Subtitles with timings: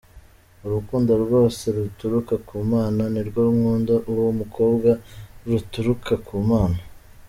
[0.65, 4.89] Urukundo rwose ruturuka ku Mana, n’urwo nkunda uwo mukobwa
[5.49, 6.79] ruturuka ku Mana.